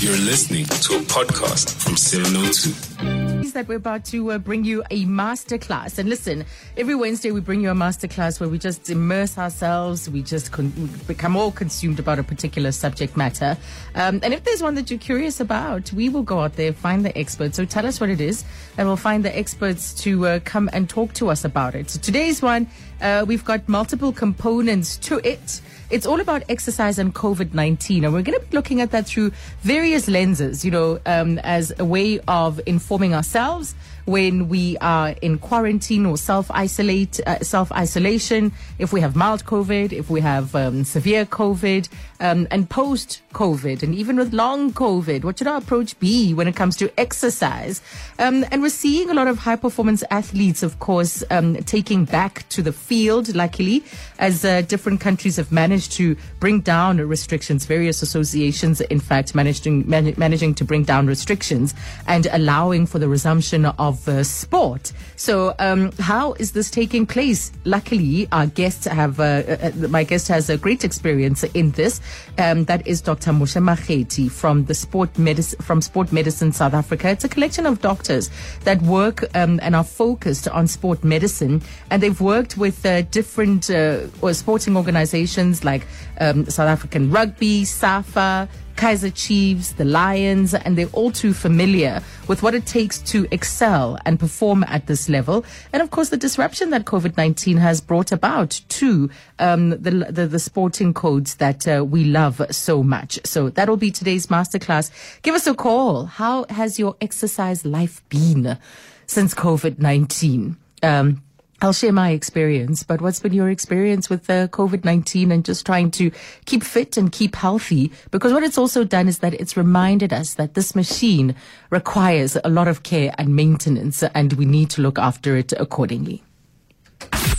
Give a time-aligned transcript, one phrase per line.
[0.00, 3.50] You're listening to a podcast from 702.
[3.50, 5.98] That we're about to uh, bring you a masterclass.
[5.98, 6.46] And listen,
[6.78, 10.88] every Wednesday we bring you a masterclass where we just immerse ourselves, we just con-
[11.06, 13.58] become all consumed about a particular subject matter.
[13.94, 17.04] Um, and if there's one that you're curious about, we will go out there, find
[17.04, 17.56] the experts.
[17.56, 18.44] So tell us what it is,
[18.78, 21.90] and we'll find the experts to uh, come and talk to us about it.
[21.90, 22.68] So today's one,
[23.00, 25.60] uh, we've got multiple components to it.
[25.90, 28.04] It's all about exercise and COVID 19.
[28.04, 29.32] And we're going to be looking at that through
[29.62, 33.74] various lenses, you know, um, as a way of informing ourselves
[34.04, 39.44] when we are in quarantine or self isolate, uh, self isolation, if we have mild
[39.44, 41.88] COVID, if we have um, severe COVID,
[42.20, 46.46] um, and post COVID, and even with long COVID, what should our approach be when
[46.46, 47.80] it comes to exercise?
[48.18, 52.48] Um, and we're seeing a lot of high performance athletes, of course, um, taking back
[52.50, 53.82] to the field, luckily,
[54.18, 57.64] as uh, different countries have managed to bring down restrictions.
[57.66, 61.74] Various associations, in fact, managing, man- managing to bring down restrictions
[62.06, 64.92] and allowing for the resumption of uh, sport.
[65.16, 67.52] So, um, how is this taking place?
[67.64, 72.00] Luckily, our guests have, uh, uh, my guest has a great experience in this.
[72.38, 73.32] Um, that is Dr.
[73.32, 77.08] Moshe Makgethi from the Sport Medicine, from Sport Medicine South Africa.
[77.10, 78.30] It's a collection of doctors
[78.64, 83.70] that work um, and are focused on sport medicine, and they've worked with uh, different
[83.70, 85.86] uh, sporting organizations like
[86.20, 88.48] um, South African Rugby, SAFA,
[88.80, 93.98] Kaizer Chiefs, the Lions, and they're all too familiar with what it takes to excel
[94.06, 95.44] and perform at this level.
[95.74, 100.26] And of course, the disruption that COVID 19 has brought about to um, the, the,
[100.26, 103.20] the, sporting codes that uh, we love so much.
[103.22, 104.90] So that'll be today's masterclass.
[105.20, 106.06] Give us a call.
[106.06, 108.56] How has your exercise life been
[109.04, 110.56] since COVID 19?
[110.82, 111.22] Um,
[111.62, 115.66] I'll share my experience, but what's been your experience with uh, COVID 19 and just
[115.66, 116.10] trying to
[116.46, 117.92] keep fit and keep healthy?
[118.10, 121.34] Because what it's also done is that it's reminded us that this machine
[121.68, 126.22] requires a lot of care and maintenance, and we need to look after it accordingly.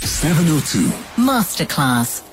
[0.01, 2.27] 702 Masterclass.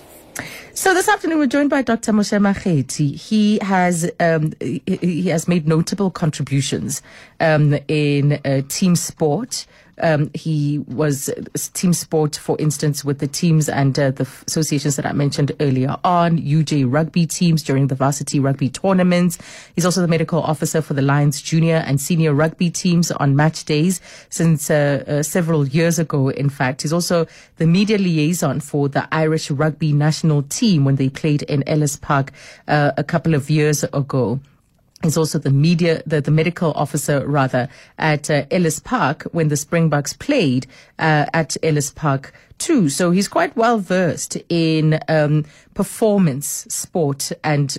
[0.75, 2.12] So this afternoon we're joined by Dr.
[2.12, 3.16] Moshe Makgethi.
[3.19, 7.03] He has um, he has made notable contributions
[7.41, 9.66] um, in uh, team sport.
[10.00, 11.31] Um, he was
[11.75, 15.97] team sport, for instance, with the teams and uh, the associations that I mentioned earlier
[16.04, 19.38] on, UJ rugby teams during the varsity rugby tournaments.
[19.75, 23.64] He's also the medical officer for the Lions junior and senior rugby teams on match
[23.64, 24.00] days
[24.31, 26.82] since uh, uh, several years ago, in fact.
[26.82, 27.26] He's also
[27.56, 32.32] the media liaison for the Irish rugby national team when they played in Ellis Park
[32.66, 34.41] uh, a couple of years ago.
[35.03, 39.56] He's also the media, the, the medical officer rather at uh, Ellis Park when the
[39.56, 40.66] Springboks played
[40.98, 42.88] uh, at Ellis Park too.
[42.88, 47.78] So he's quite well versed in um, performance sport and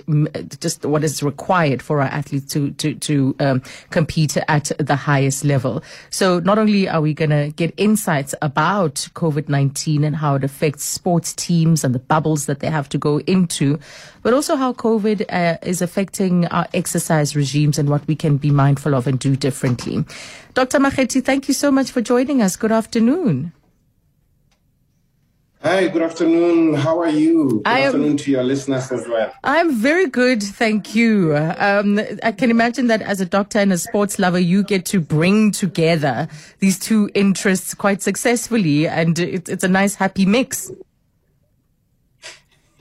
[0.62, 5.44] just what is required for our athletes to to to um, compete at the highest
[5.44, 5.84] level.
[6.10, 10.44] So not only are we going to get insights about COVID nineteen and how it
[10.44, 13.80] affects sports teams and the bubbles that they have to go into,
[14.24, 18.52] but also how COVID uh, is affecting our exercise regimes and what we can be
[18.52, 20.06] mindful of and do differently.
[20.54, 20.80] Dr.
[20.80, 22.56] Makgethi, thank you so much for joining us.
[22.56, 23.52] Good afternoon.
[25.62, 26.74] Hi, good afternoon.
[26.74, 27.62] How are you?
[27.66, 29.34] Good I afternoon to your listeners as well.
[29.44, 31.36] I'm very good, thank you.
[31.36, 35.02] Um, I can imagine that as a doctor and a sports lover, you get to
[35.02, 40.72] bring together these two interests quite successfully, and it, it's a nice, happy mix.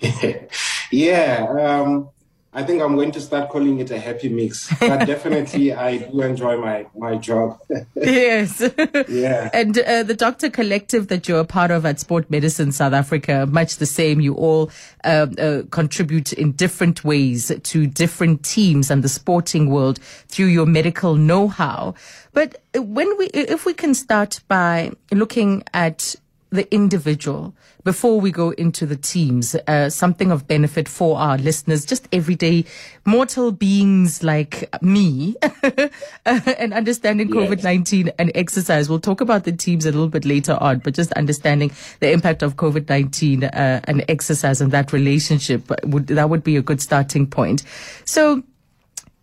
[0.93, 2.11] yeah, um,
[2.55, 4.73] I think I'm going to start calling it a happy mix.
[4.81, 7.59] But definitely, I do enjoy my my job.
[7.95, 8.63] yes.
[9.09, 9.51] yeah.
[9.53, 13.47] And uh, the doctor collective that you're a part of at Sport Medicine South Africa,
[13.51, 14.21] much the same.
[14.21, 14.71] You all
[15.05, 19.99] uh, uh, contribute in different ways to different teams and the sporting world
[20.29, 21.95] through your medical know-how.
[22.33, 26.15] But when we, if we can start by looking at
[26.51, 27.55] the individual
[27.85, 32.65] before we go into the teams, uh, something of benefit for our listeners, just everyday
[33.05, 35.37] mortal beings like me,
[36.27, 37.37] and understanding yes.
[37.37, 38.89] COVID 19 and exercise.
[38.89, 42.43] We'll talk about the teams a little bit later on, but just understanding the impact
[42.43, 46.81] of COVID 19 uh, and exercise and that relationship, would, that would be a good
[46.81, 47.63] starting point.
[48.05, 48.43] So,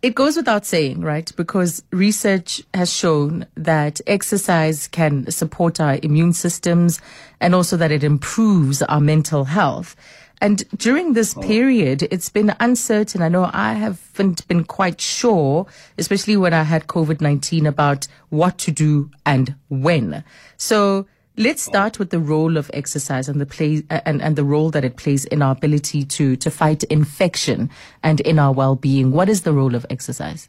[0.06, 1.32] it goes without saying, right?
[1.34, 7.00] Because research has shown that exercise can support our immune systems
[7.40, 9.96] and also that it improves our mental health.
[10.40, 11.42] And during this oh.
[11.42, 13.20] period, it's been uncertain.
[13.20, 15.66] I know I haven't been quite sure,
[15.98, 20.22] especially when I had COVID 19 about what to do and when.
[20.56, 21.08] So
[21.38, 24.70] Let's start with the role of exercise and the play uh, and, and the role
[24.70, 27.68] that it plays in our ability to to fight infection
[28.02, 29.12] and in our well-being.
[29.12, 30.48] What is the role of exercise?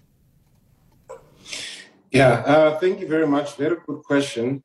[2.10, 3.58] Yeah, uh, thank you very much.
[3.58, 4.64] Very good question.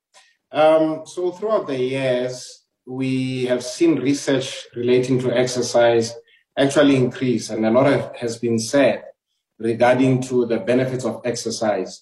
[0.53, 6.15] Um, so throughout the years, we have seen research relating to exercise
[6.57, 9.03] actually increase, and a lot has been said
[9.59, 12.02] regarding to the benefits of exercise.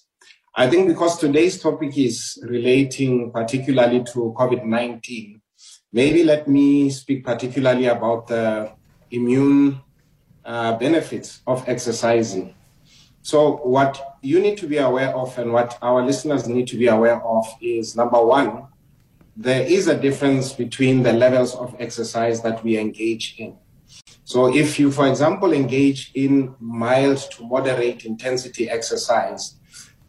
[0.53, 5.39] I think because today's topic is relating particularly to COVID-19,
[5.93, 8.69] maybe let me speak particularly about the
[9.11, 9.79] immune
[10.43, 12.53] uh, benefits of exercising.
[13.21, 16.87] So what you need to be aware of and what our listeners need to be
[16.87, 18.67] aware of is number one,
[19.37, 23.55] there is a difference between the levels of exercise that we engage in.
[24.25, 29.55] So if you, for example, engage in mild to moderate intensity exercise,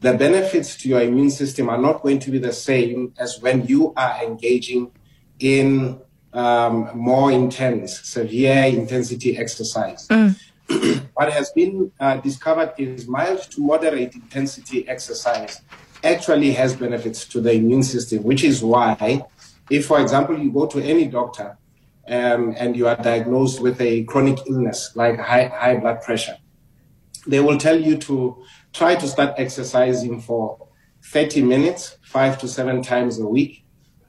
[0.03, 3.65] the benefits to your immune system are not going to be the same as when
[3.67, 4.91] you are engaging
[5.39, 6.01] in
[6.33, 10.09] um, more intense, severe intensity exercise.
[10.09, 10.37] Mm.
[11.15, 15.61] what has been uh, discovered is mild to moderate intensity exercise
[16.03, 19.25] actually has benefits to the immune system, which is why,
[19.71, 21.57] if, for example, you go to any doctor
[22.09, 26.37] um, and you are diagnosed with a chronic illness like high, high blood pressure,
[27.27, 30.69] they will tell you to try to start exercising for
[31.05, 33.65] 30 minutes, five to seven times a week,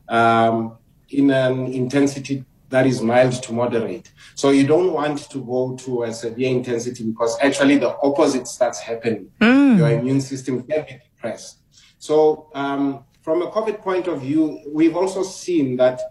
[0.09, 0.77] um,
[1.09, 4.11] in an intensity that is mild to moderate.
[4.35, 8.79] So you don't want to go to a severe intensity because actually the opposite starts
[8.79, 9.29] happening.
[9.39, 9.77] Mm.
[9.77, 11.59] Your immune system can be depressed.
[11.99, 16.01] So um, from a COVID point of view, we've also seen that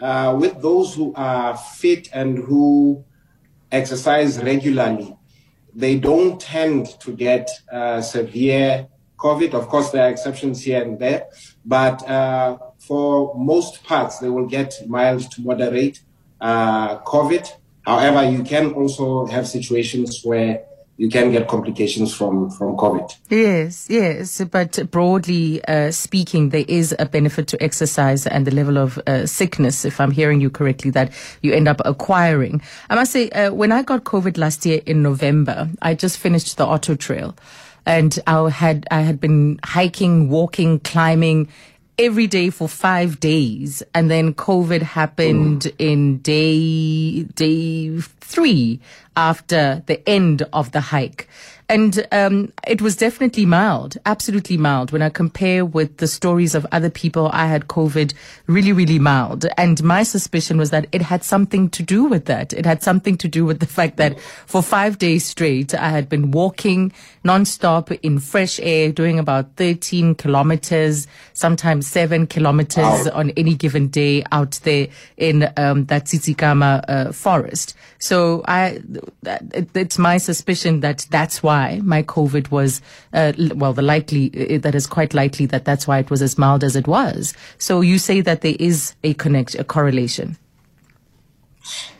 [0.00, 3.04] uh, with those who are fit and who
[3.70, 5.16] exercise regularly,
[5.74, 8.88] they don't tend to get uh, severe
[9.18, 9.54] COVID.
[9.54, 11.26] Of course, there are exceptions here and there,
[11.64, 16.02] but uh, for most parts, they will get mild to moderate
[16.40, 17.48] uh, COVID.
[17.86, 20.64] However, you can also have situations where
[21.02, 23.16] you can get complications from from COVID.
[23.28, 28.78] Yes, yes, but broadly uh, speaking, there is a benefit to exercise and the level
[28.78, 31.10] of uh, sickness, if I'm hearing you correctly, that
[31.42, 32.62] you end up acquiring.
[32.88, 36.56] I must say, uh, when I got COVID last year in November, I just finished
[36.56, 37.34] the Otter Trail,
[37.84, 41.48] and I had I had been hiking, walking, climbing
[41.98, 45.74] every day for five days and then covid happened mm.
[45.78, 48.80] in day day three
[49.16, 51.28] after the end of the hike
[51.68, 54.90] and um, it was definitely mild, absolutely mild.
[54.92, 58.12] When I compare with the stories of other people, I had COVID
[58.46, 59.46] really, really mild.
[59.56, 62.52] And my suspicion was that it had something to do with that.
[62.52, 66.08] It had something to do with the fact that for five days straight, I had
[66.08, 66.92] been walking
[67.24, 73.10] nonstop in fresh air, doing about 13 kilometers, sometimes seven kilometers wow.
[73.14, 77.74] on any given day out there in um, that Tsitsikamma uh, forest.
[78.02, 78.82] So I,
[79.54, 82.82] it, it's my suspicion that that's why my COVID was,
[83.12, 84.28] uh, well, the likely,
[84.58, 87.32] that is quite likely that that's why it was as mild as it was.
[87.58, 90.36] So you say that there is a connect, a correlation.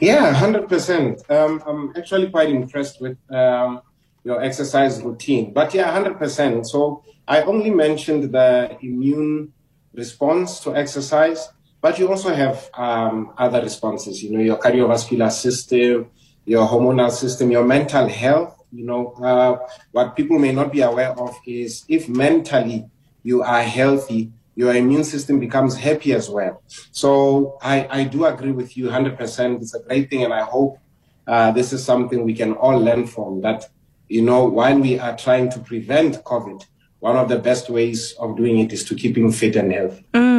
[0.00, 1.30] Yeah, 100%.
[1.30, 3.80] Um, I'm actually quite impressed with um,
[4.24, 5.52] your exercise routine.
[5.52, 6.66] But yeah, 100%.
[6.66, 9.52] So I only mentioned the immune
[9.94, 11.48] response to exercise,
[11.82, 16.08] but you also have um, other responses, you know, your cardiovascular system,
[16.46, 19.58] your hormonal system, your mental health you know, uh,
[19.92, 22.86] what people may not be aware of is if mentally
[23.22, 26.62] you are healthy, your immune system becomes happy as well.
[26.90, 29.60] So I, I do agree with you 100%.
[29.60, 30.24] It's a great thing.
[30.24, 30.78] And I hope
[31.26, 33.68] uh, this is something we can all learn from that,
[34.08, 36.64] you know, while we are trying to prevent COVID,
[37.00, 40.06] one of the best ways of doing it is to keeping fit and healthy.
[40.14, 40.31] Mm.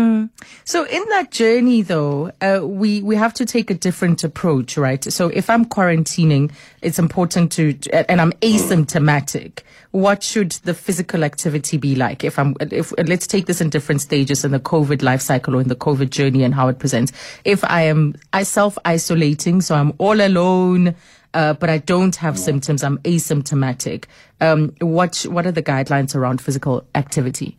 [0.65, 5.03] So in that journey, though, uh, we we have to take a different approach, right?
[5.03, 7.77] So if I'm quarantining, it's important to,
[8.09, 9.59] and I'm asymptomatic.
[9.91, 12.23] What should the physical activity be like?
[12.23, 15.61] If I'm, if let's take this in different stages in the COVID life cycle or
[15.61, 17.11] in the COVID journey and how it presents.
[17.45, 20.95] If I am I self isolating, so I'm all alone
[21.33, 22.83] uh, but I don't have symptoms.
[22.83, 24.05] I'm asymptomatic.
[24.39, 27.57] Um, what what are the guidelines around physical activity?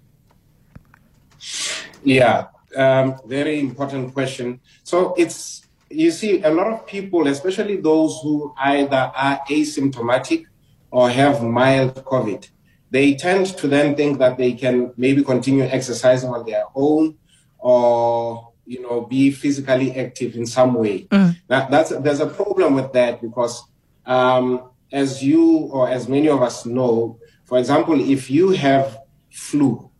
[2.04, 4.60] Yeah, um, very important question.
[4.82, 10.46] So it's you see a lot of people, especially those who either are asymptomatic
[10.90, 12.48] or have mild COVID,
[12.90, 17.16] they tend to then think that they can maybe continue exercising on their own
[17.58, 21.04] or you know, be physically active in some way.
[21.04, 21.36] Mm.
[21.48, 23.62] That, that's there's a problem with that because,
[24.06, 28.98] um, as you or as many of us know, for example, if you have
[29.30, 29.90] flu,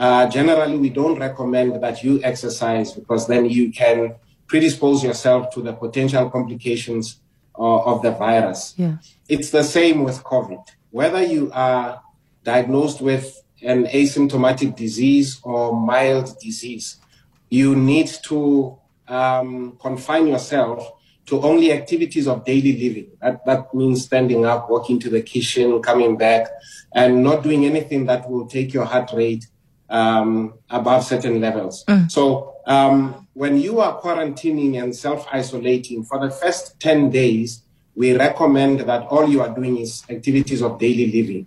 [0.00, 4.14] uh, generally we don't recommend that you exercise because then you can
[4.46, 7.20] predispose yourself to the potential complications
[7.58, 8.72] uh, of the virus.
[8.78, 8.96] Yeah.
[9.28, 10.66] It's the same with COVID.
[10.90, 12.02] Whether you are
[12.42, 16.96] diagnosed with an asymptomatic disease or mild disease,
[17.50, 20.92] you need to um, confine yourself
[21.26, 23.10] to only activities of daily living.
[23.20, 26.48] That, that means standing up, walking to the kitchen, coming back,
[26.94, 29.46] and not doing anything that will take your heart rate
[29.90, 31.84] um, above certain levels.
[31.84, 32.10] Mm.
[32.10, 37.62] So um, when you are quarantining and self-isolating for the first 10 days,
[37.94, 41.46] we recommend that all you are doing is activities of daily living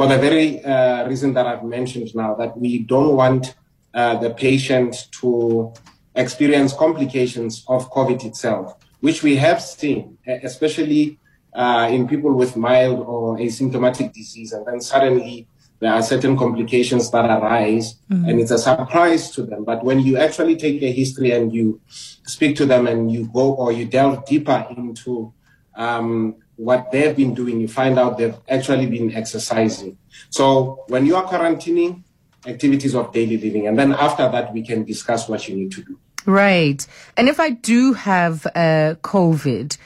[0.00, 3.54] for the very uh, reason that I've mentioned now, that we don't want
[3.92, 5.74] uh, the patient to
[6.14, 11.18] experience complications of COVID itself, which we have seen, especially
[11.52, 14.54] uh, in people with mild or asymptomatic disease.
[14.54, 15.46] And then suddenly
[15.80, 18.28] there are certain complications that arise mm-hmm.
[18.28, 19.64] and it's a surprise to them.
[19.64, 23.54] But when you actually take a history and you speak to them and you go
[23.54, 25.32] or you delve deeper into
[25.74, 29.96] um, what they've been doing, you find out they've actually been exercising.
[30.28, 32.02] So when you are quarantining,
[32.46, 35.82] activities of daily living, and then after that, we can discuss what you need to
[35.82, 35.98] do.
[36.26, 36.86] Right.
[37.16, 39.78] And if I do have uh, COVID,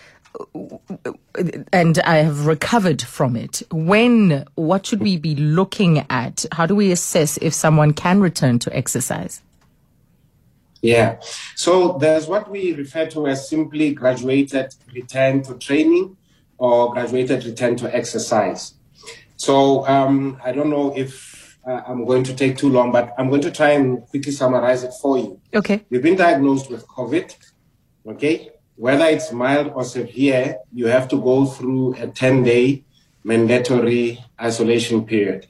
[1.73, 3.62] and I have recovered from it.
[3.71, 6.45] When, what should we be looking at?
[6.53, 9.43] How do we assess if someone can return to exercise?
[10.83, 11.21] Yeah.
[11.57, 16.17] So there's what we refer to as simply graduated return to training
[16.59, 18.75] or graduated return to exercise.
[19.37, 23.31] So um, I don't know if uh, I'm going to take too long, but I'm
[23.31, 25.41] going to try and quickly summarize it for you.
[25.55, 25.85] Okay.
[25.88, 27.35] You've been diagnosed with COVID.
[28.07, 32.85] Okay whether it's mild or severe, you have to go through a 10 day
[33.23, 35.47] mandatory isolation period.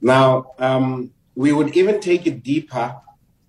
[0.00, 2.96] Now, um, we would even take it deeper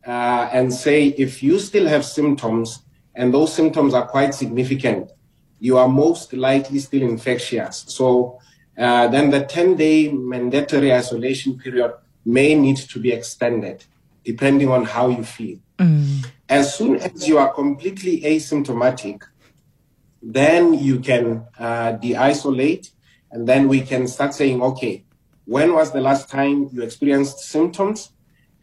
[0.06, 2.84] uh, and say if you still have symptoms
[3.16, 5.12] and those symptoms are quite significant,
[5.60, 7.86] you are most likely still infectious.
[7.88, 8.40] So
[8.78, 11.94] uh, then the 10 day mandatory isolation period
[12.26, 13.84] may need to be extended
[14.28, 15.58] depending on how you feel.
[15.78, 16.28] Mm.
[16.50, 19.24] As soon as you are completely asymptomatic,
[20.22, 22.92] then you can uh, de-isolate,
[23.32, 25.06] and then we can start saying, okay,
[25.46, 28.12] when was the last time you experienced symptoms?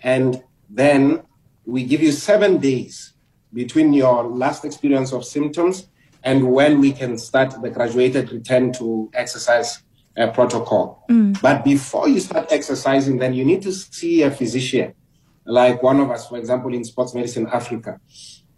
[0.01, 1.23] And then
[1.65, 3.15] we give you seven days
[3.55, 5.89] between your last experience of symptoms
[6.25, 9.83] and when we can start the graduated return to exercise
[10.19, 11.05] uh, protocol.
[11.09, 11.41] Mm.
[11.41, 14.93] But before you start exercising, then you need to see a physician
[15.47, 18.01] like one of us, for example, in Sports Medicine Africa,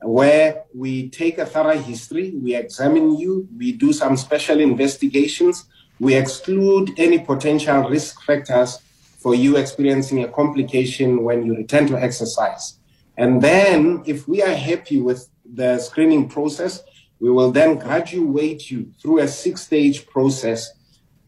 [0.02, 5.66] where we take a thorough history, we examine you, we do some special investigations,
[5.98, 8.78] we exclude any potential risk factors
[9.18, 12.78] for you experiencing a complication when you return to exercise.
[13.16, 16.82] And then, if we are happy with the screening process,
[17.18, 20.70] we will then graduate you through a six stage process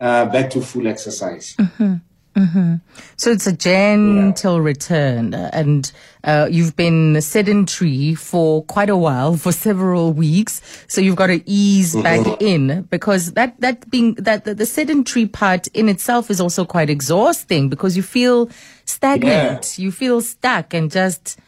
[0.01, 1.57] uh, back to full exercise.
[1.59, 1.95] Mm-hmm.
[2.39, 2.75] Mm-hmm.
[3.17, 4.63] So it's a gentle yeah.
[4.63, 5.91] return, and
[6.23, 10.61] uh, you've been sedentary for quite a while, for several weeks.
[10.87, 12.03] So you've got to ease mm-hmm.
[12.03, 16.65] back in because that that being that the, the, sedentary part in itself is also
[16.65, 18.49] quite exhausting because you feel
[18.85, 19.83] stagnant, yeah.
[19.83, 21.39] you feel stuck, and just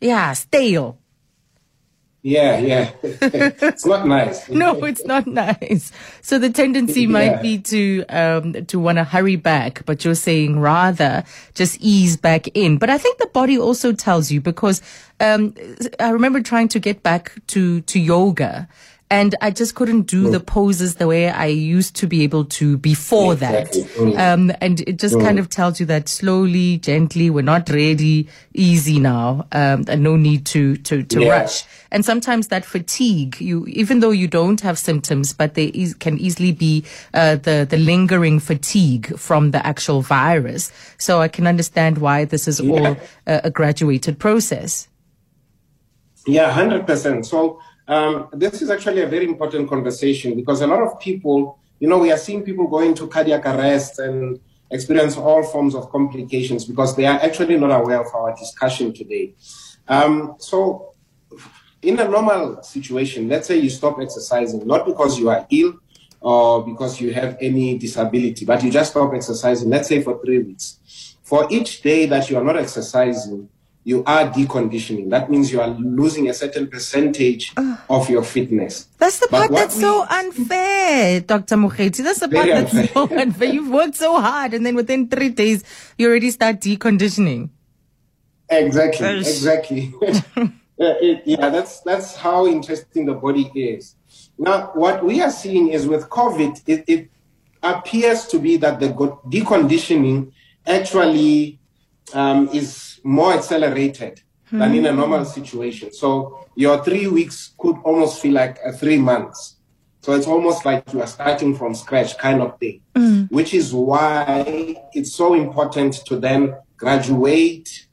[0.00, 0.99] yeah, stale.
[2.22, 2.90] Yeah, yeah.
[3.02, 4.48] it's not nice.
[4.50, 5.90] no, it's not nice.
[6.20, 7.08] So the tendency yeah.
[7.08, 11.24] might be to um to want to hurry back, but you're saying rather
[11.54, 12.76] just ease back in.
[12.76, 14.82] But I think the body also tells you because
[15.18, 15.54] um
[15.98, 18.68] I remember trying to get back to to yoga
[19.10, 20.32] and I just couldn't do mm.
[20.32, 23.82] the poses the way I used to be able to before exactly.
[23.82, 23.90] that.
[23.96, 24.18] Mm.
[24.18, 25.22] Um, and it just mm.
[25.22, 30.16] kind of tells you that slowly, gently, we're not ready, easy now, um, and no
[30.16, 31.40] need to to to yeah.
[31.40, 31.64] rush.
[31.90, 36.16] And sometimes that fatigue, you even though you don't have symptoms, but they e- can
[36.18, 40.70] easily be uh, the the lingering fatigue from the actual virus.
[40.98, 42.72] So I can understand why this is yeah.
[42.72, 42.86] all
[43.26, 44.86] a, a graduated process.
[46.26, 47.26] Yeah, hundred percent.
[47.26, 47.60] So
[47.90, 51.98] um, this is actually a very important conversation because a lot of people, you know,
[51.98, 54.38] we are seeing people going to cardiac arrest and
[54.70, 59.34] experience all forms of complications because they are actually not aware of our discussion today.
[59.88, 60.94] Um, so,
[61.82, 65.74] in a normal situation, let's say you stop exercising, not because you are ill
[66.20, 70.38] or because you have any disability, but you just stop exercising, let's say for three
[70.38, 71.16] weeks.
[71.24, 73.48] For each day that you are not exercising,
[73.84, 75.10] you are deconditioning.
[75.10, 78.88] That means you are losing a certain percentage uh, of your fitness.
[78.98, 81.56] That's the part that's we, so unfair, Dr.
[81.56, 82.04] Makgethi.
[82.04, 82.88] That's the part that's unfair.
[82.92, 83.48] so unfair.
[83.52, 85.64] You've worked so hard and then within three days,
[85.96, 87.50] you already start deconditioning.
[88.50, 89.94] Exactly, exactly.
[90.78, 93.94] it, yeah, that's that's how interesting the body is.
[94.36, 97.10] Now, what we are seeing is with COVID, it, it
[97.62, 100.32] appears to be that the deconditioning
[100.66, 101.59] actually
[102.14, 104.58] um, is more accelerated mm-hmm.
[104.58, 105.92] than in a normal situation.
[105.92, 109.56] So your three weeks could almost feel like a three months.
[110.02, 113.30] So it's almost like you are starting from scratch kind of thing, mm.
[113.30, 117.86] which is why it's so important to then graduate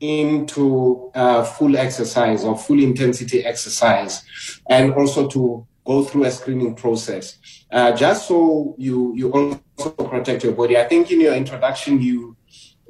[0.00, 4.22] into uh, full exercise or full intensity exercise
[4.68, 7.38] and also to go through a screening process
[7.72, 12.36] uh, just so you you also protect your body i think in your introduction you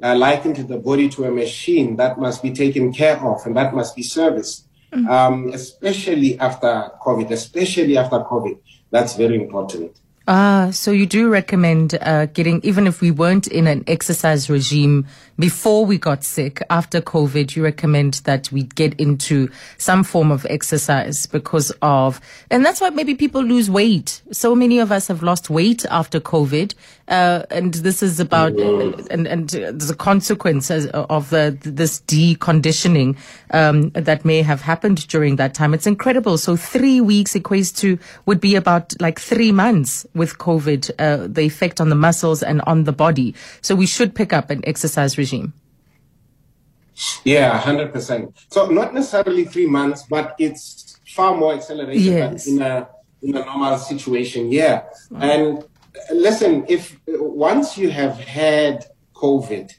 [0.03, 3.73] uh, likened the body to a machine that must be taken care of and that
[3.73, 5.09] must be serviced mm-hmm.
[5.09, 8.57] um, especially after covid especially after covid
[8.91, 9.99] that's very important
[10.31, 15.07] Ah, so you do recommend uh, getting, even if we weren't in an exercise regime
[15.39, 20.45] before we got sick, after COVID, you recommend that we get into some form of
[20.47, 22.21] exercise because of,
[22.51, 24.21] and that's why maybe people lose weight.
[24.31, 26.75] So many of us have lost weight after COVID.
[27.07, 33.17] Uh, and this is about, and, and the consequence of the, this deconditioning,
[33.49, 35.73] um, that may have happened during that time.
[35.73, 36.37] It's incredible.
[36.37, 41.41] So three weeks equates to, would be about like three months with COVID, uh, the
[41.41, 43.33] effect on the muscles and on the body.
[43.61, 45.53] So we should pick up an exercise regime.
[47.23, 48.35] Yeah, hundred percent.
[48.49, 52.45] So not necessarily three months, but it's far more accelerated yes.
[52.45, 52.89] in a
[53.21, 54.51] in a normal situation.
[54.51, 54.83] Yeah,
[55.15, 55.65] and
[56.11, 58.85] listen, if once you have had
[59.15, 59.71] COVID,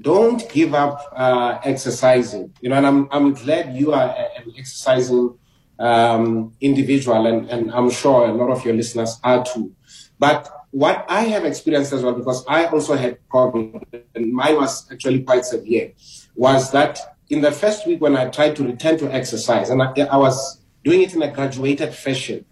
[0.00, 2.54] don't give up uh, exercising.
[2.62, 4.08] You know, and I'm I'm glad you are
[4.38, 5.38] an exercising
[5.78, 9.74] um, individual, and, and I'm sure a lot of your listeners are too.
[10.18, 14.90] But what I have experienced as well, because I also had COVID, and mine was
[14.90, 15.92] actually quite severe,
[16.34, 19.92] was that in the first week when I tried to return to exercise, and I,
[20.10, 22.44] I was doing it in a graduated fashion,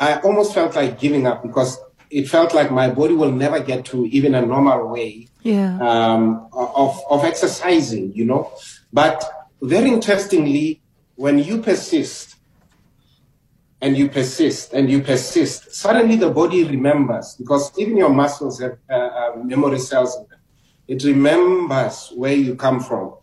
[0.00, 1.78] I almost felt like giving up because
[2.10, 5.78] it felt like my body will never get to even a normal way yeah.
[5.80, 8.52] um, of, of exercising, you know.
[8.92, 9.24] But
[9.60, 10.80] very interestingly,
[11.16, 12.36] when you persist,
[13.80, 18.78] and you persist and you persist, suddenly the body remembers because even your muscles have
[18.90, 20.38] uh, uh, memory cells in them.
[20.88, 23.14] It remembers where you come from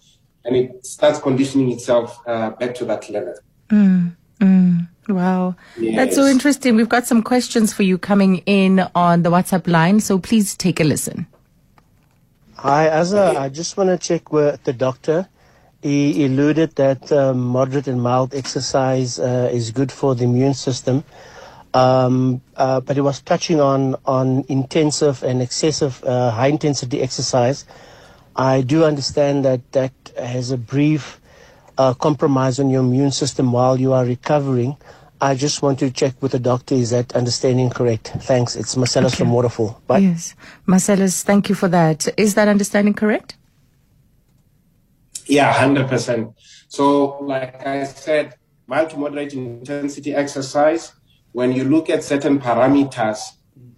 [0.46, 3.34] and it starts conditioning itself uh, back to that level.
[3.70, 5.56] Mm, mm, wow.
[5.78, 5.96] Yes.
[5.96, 6.76] That's so interesting.
[6.76, 10.80] We've got some questions for you coming in on the WhatsApp line, so please take
[10.80, 11.26] a listen.
[12.54, 13.36] Hi, Asa.
[13.38, 15.28] I just want to check with the doctor
[15.82, 21.04] he alluded that uh, moderate and mild exercise uh, is good for the immune system.
[21.74, 27.66] Um, uh, but he was touching on, on intensive and excessive uh, high intensity exercise.
[28.36, 31.20] I do understand that that has a brief
[31.78, 34.78] uh, compromise on your immune system while you are recovering.
[35.20, 36.76] I just want to check with the doctor.
[36.76, 38.14] Is that understanding correct?
[38.22, 38.56] Thanks.
[38.56, 39.20] It's Marcellus okay.
[39.20, 39.82] from Waterfall.
[39.88, 40.00] Bye.
[40.00, 40.36] Yes.
[40.66, 42.08] Marcellus, thank you for that.
[42.18, 43.36] Is that understanding correct?
[45.26, 46.34] Yeah, 100%.
[46.68, 48.36] So, like I said,
[48.68, 50.94] mild to moderate intensity exercise,
[51.32, 53.20] when you look at certain parameters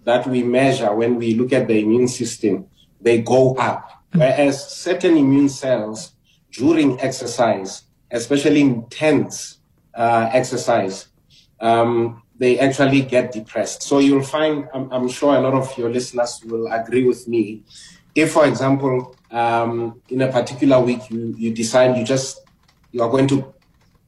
[0.04, 2.66] that we measure when we look at the immune system,
[3.00, 3.90] they go up.
[4.12, 6.14] Whereas certain immune cells
[6.50, 9.58] during exercise, especially intense
[9.94, 11.08] uh, exercise,
[11.60, 13.82] um, they actually get depressed.
[13.82, 17.64] So you'll find, I'm, I'm, sure a lot of your listeners will agree with me.
[18.14, 22.40] If, for example, um, in a particular week you, you decide you just
[22.92, 23.54] you are going to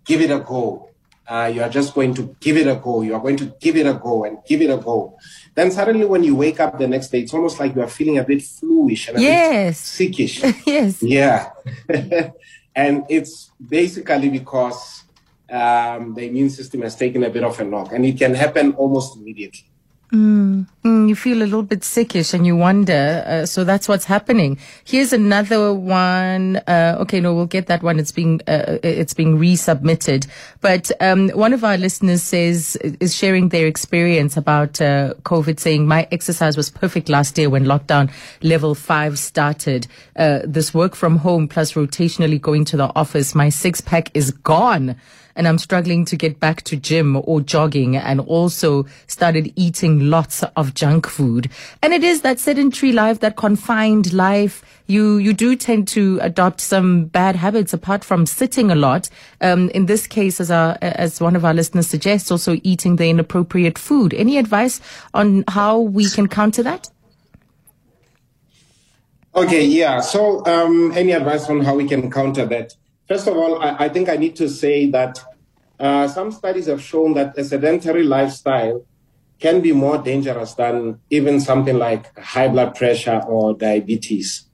[0.04, 0.88] give it a go.
[1.28, 3.02] Uh, you are just going to give it a go.
[3.02, 5.16] You are going to give it a go and give it a go.
[5.54, 8.18] Then suddenly when you wake up the next day it's almost like you are feeling
[8.18, 9.98] a bit fluish and a yes.
[9.98, 10.62] bit sickish.
[10.66, 11.02] Yes.
[11.02, 11.50] Yeah.
[12.74, 15.02] And it's basically because
[15.50, 18.74] um, the immune system has taken a bit of a knock and it can happen
[18.74, 19.69] almost immediately
[20.12, 23.22] Mm, mm, you feel a little bit sickish and you wonder.
[23.24, 24.58] Uh, so that's what's happening.
[24.84, 26.56] Here's another one.
[26.66, 28.00] Uh, okay, no, we'll get that one.
[28.00, 30.26] It's being uh, it's being resubmitted.
[30.60, 35.86] But um, one of our listeners says is sharing their experience about uh, COVID, saying
[35.86, 38.10] my exercise was perfect last year when lockdown
[38.42, 39.86] level five started.
[40.16, 44.32] Uh, this work from home plus rotationally going to the office, my six pack is
[44.32, 44.96] gone
[45.36, 50.42] and I'm struggling to get back to gym or jogging and also started eating lots
[50.56, 51.50] of junk food.
[51.82, 54.62] And it is that sedentary life, that confined life.
[54.86, 59.08] You, you do tend to adopt some bad habits apart from sitting a lot.
[59.40, 63.08] Um, in this case, as our, as one of our listeners suggests, also eating the
[63.08, 64.12] inappropriate food.
[64.14, 64.80] Any advice
[65.14, 66.88] on how we can counter that?
[69.34, 70.00] Okay, yeah.
[70.00, 72.74] So, um, any advice on how we can counter that?
[73.10, 75.18] First of all, I, I think I need to say that
[75.80, 78.86] uh, some studies have shown that a sedentary lifestyle
[79.40, 84.44] can be more dangerous than even something like high blood pressure or diabetes.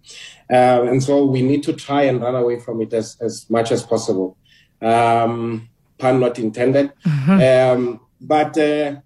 [0.51, 3.71] Uh, and so we need to try and run away from it as, as much
[3.73, 4.39] as possible.
[4.81, 6.95] Um, pun not intended.
[7.05, 7.77] Mm-hmm.
[7.77, 9.01] Um, but uh,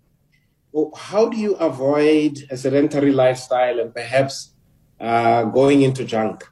[0.96, 4.54] how do you avoid a sedentary lifestyle and perhaps
[5.00, 6.44] uh, going into junk?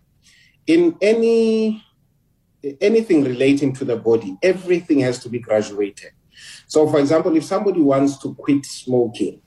[0.66, 1.84] In any
[2.80, 6.12] anything relating to the body, everything has to be graduated.
[6.66, 9.40] So, for example, if somebody wants to quit smoking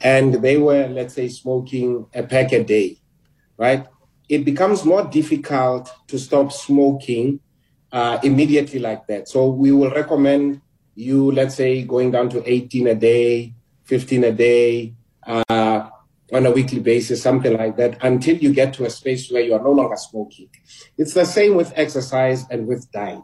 [0.00, 2.98] and they were, let's say, smoking a pack a day,
[3.56, 3.86] right?
[4.28, 7.40] It becomes more difficult to stop smoking
[7.92, 9.28] uh, immediately like that.
[9.28, 10.60] So, we will recommend
[10.94, 13.54] you, let's say, going down to 18 a day,
[13.84, 14.94] 15 a day,
[15.26, 15.88] uh,
[16.32, 19.54] on a weekly basis, something like that, until you get to a space where you
[19.54, 20.48] are no longer smoking.
[20.98, 23.22] It's the same with exercise and with diet.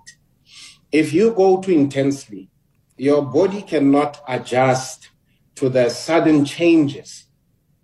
[0.93, 2.51] If you go too intensely,
[2.97, 5.11] your body cannot adjust
[5.57, 7.27] to the sudden changes.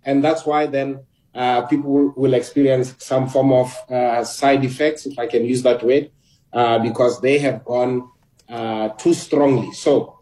[0.05, 1.05] And that's why then
[1.35, 5.83] uh, people will experience some form of uh, side effects, if I can use that
[5.83, 6.11] word,
[6.53, 8.09] uh, because they have gone
[8.47, 9.71] uh, too strongly.
[9.73, 10.18] So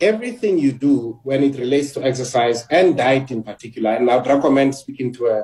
[0.00, 4.26] everything you do when it relates to exercise and diet in particular, and I would
[4.26, 5.40] recommend speaking to a,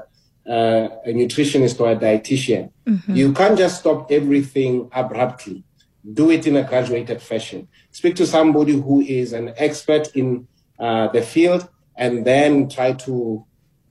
[0.51, 3.15] uh, a nutritionist or a dietitian, mm-hmm.
[3.15, 5.65] you can't just stop everything abruptly.
[6.13, 7.69] Do it in a graduated fashion.
[7.91, 13.45] Speak to somebody who is an expert in uh, the field and then try to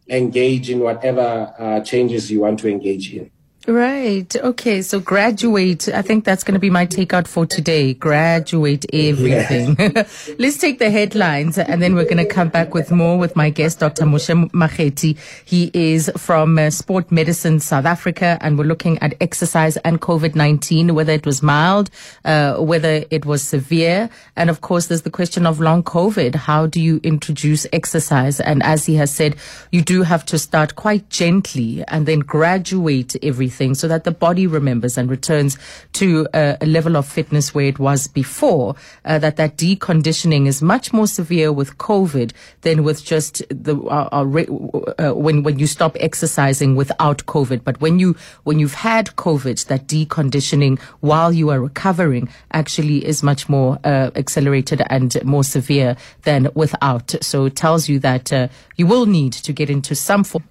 [0.09, 3.29] engage in whatever uh, changes you want to engage in.
[3.67, 4.33] Right.
[4.35, 4.81] Okay.
[4.81, 5.89] So graduate.
[5.89, 7.93] I think that's going to be my takeout for today.
[7.93, 9.75] Graduate everything.
[9.77, 10.29] Yes.
[10.39, 13.49] Let's take the headlines and then we're going to come back with more with my
[13.49, 14.05] guest, Dr.
[14.05, 15.17] Moshe Makgethi.
[15.43, 20.91] He is from uh, Sport Medicine South Africa and we're looking at exercise and COVID-19,
[20.91, 21.89] whether it was mild,
[22.23, 24.09] uh, whether it was severe.
[24.37, 26.33] And of course, there's the question of long COVID.
[26.33, 28.39] How do you introduce exercise?
[28.39, 29.35] And as he has said,
[29.69, 34.11] you do have to start quite gently and then graduate everything everything so that the
[34.11, 35.57] body remembers and returns
[35.93, 38.75] to a, a level of fitness where it was before.
[39.05, 42.31] Uh, that that deconditioning is much more severe with COVID
[42.61, 47.63] than with just the uh, uh, when when you stop exercising without COVID.
[47.63, 53.23] But when you when you've had COVID, that deconditioning while you are recovering actually is
[53.23, 57.15] much more uh, accelerated and more severe than without.
[57.21, 60.43] So it tells you that uh, you will need to get into some form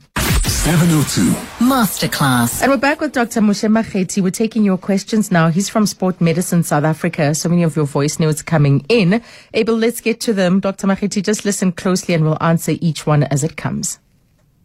[0.59, 1.31] 702
[1.65, 2.63] Masterclass.
[2.63, 3.41] And we're back with Dr.
[3.41, 4.21] Moshe Makgethi.
[4.21, 5.51] We're taking your questions now.
[5.51, 7.33] He's from Sport Medicine South Africa.
[7.37, 9.23] So many of your voice notes coming in.
[9.55, 10.59] Abel, let's get to them.
[10.59, 10.89] Dr.
[10.89, 14.01] Makgethi, just listen closely and we'll answer each one as it comes.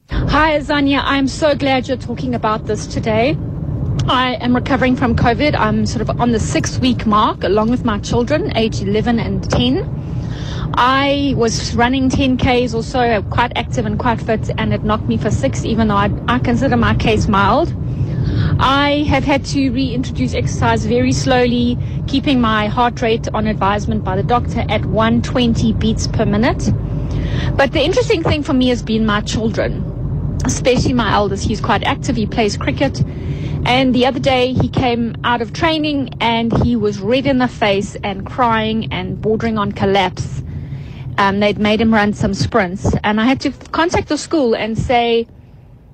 [0.09, 0.99] Hi, Azania.
[1.03, 3.37] I'm so glad you're talking about this today.
[4.07, 5.53] I am recovering from COVID.
[5.53, 9.47] I'm sort of on the six week mark along with my children, age 11 and
[9.49, 10.22] 10.
[10.75, 15.29] I was running 10Ks also, quite active and quite fit, and it knocked me for
[15.29, 17.71] six, even though I, I consider my case mild.
[18.59, 24.15] I have had to reintroduce exercise very slowly, keeping my heart rate on advisement by
[24.15, 26.71] the doctor at 120 beats per minute.
[27.55, 31.47] But the interesting thing for me has been my children, especially my eldest.
[31.47, 32.99] He's quite active, he plays cricket.
[33.65, 37.47] And the other day he came out of training and he was red in the
[37.47, 40.41] face and crying and bordering on collapse
[41.17, 42.95] um, they'd made him run some sprints.
[43.03, 45.27] And I had to contact the school and say,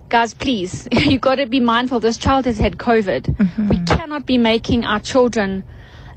[0.09, 1.99] guys, please, you've got to be mindful.
[1.99, 3.23] This child has had COVID.
[3.23, 3.67] Mm-hmm.
[3.69, 5.63] We cannot be making our children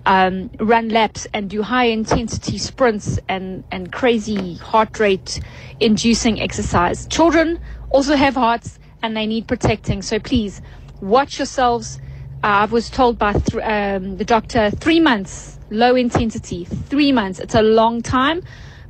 [0.07, 5.41] um, run laps and do high intensity sprints and, and crazy heart rate
[5.79, 7.07] inducing exercise.
[7.07, 7.61] Children
[7.91, 10.03] also have hearts and they need protecting.
[10.03, 10.61] So please
[11.01, 12.01] watch yourselves.
[12.43, 17.39] Uh, I was told by th- um, the doctor three months, low intensity, three months.
[17.39, 18.43] It's a long time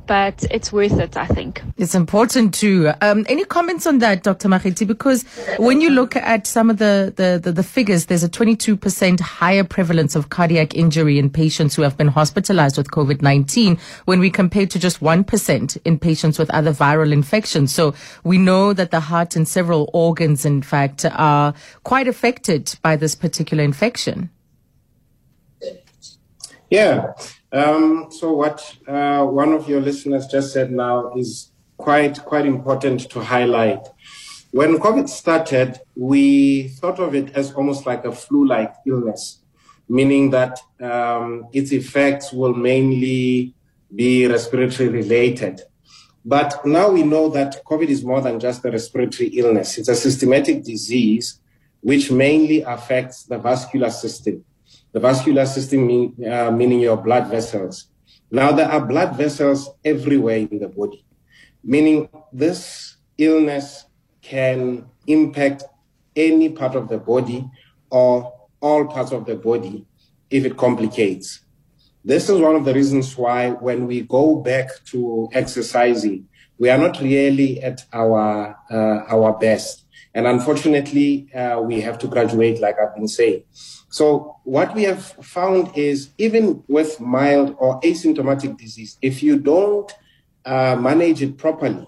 [0.05, 1.61] but it's worth it, I think.
[1.77, 2.91] It's important too.
[3.01, 4.49] Um, any comments on that, Dr.
[4.49, 4.85] Makgethi?
[4.85, 5.23] Because
[5.57, 9.63] when you look at some of the, the, the, the, figures, there's a 22% higher
[9.63, 14.65] prevalence of cardiac injury in patients who have been hospitalized with COVID-19 when we compare
[14.65, 17.73] to just 1% in patients with other viral infections.
[17.73, 22.95] So we know that the heart and several organs, in fact, are quite affected by
[22.95, 24.29] this particular infection.
[26.69, 27.13] Yeah.
[27.53, 33.01] Um, so what uh, one of your listeners just said now is quite quite important
[33.11, 33.87] to highlight.
[34.51, 39.39] When COVID started, we thought of it as almost like a flu-like illness,
[39.87, 43.53] meaning that um, its effects will mainly
[43.93, 45.61] be respiratory related.
[46.25, 49.77] But now we know that COVID is more than just a respiratory illness.
[49.77, 51.39] It's a systematic disease
[51.81, 54.43] which mainly affects the vascular system.
[54.93, 57.87] The vascular system mean, uh, meaning your blood vessels.
[58.31, 61.05] Now there are blood vessels everywhere in the body,
[61.63, 63.85] meaning this illness
[64.21, 65.63] can impact
[66.15, 67.49] any part of the body
[67.89, 69.85] or all parts of the body
[70.29, 71.41] if it complicates.
[72.05, 76.27] This is one of the reasons why when we go back to exercising,
[76.57, 79.85] we are not really at our uh, our best.
[80.13, 83.43] And unfortunately, uh, we have to graduate, like I've been saying.
[83.93, 89.93] So what we have found is even with mild or asymptomatic disease, if you don't
[90.45, 91.87] uh, manage it properly,